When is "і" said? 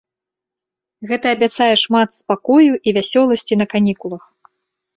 2.89-2.97